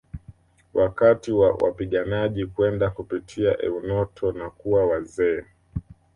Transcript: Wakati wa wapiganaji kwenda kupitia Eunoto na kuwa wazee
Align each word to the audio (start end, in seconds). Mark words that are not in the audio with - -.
Wakati 0.73 1.31
wa 1.31 1.51
wapiganaji 1.53 2.45
kwenda 2.45 2.89
kupitia 2.89 3.61
Eunoto 3.61 4.31
na 4.31 4.49
kuwa 4.49 4.85
wazee 4.85 5.43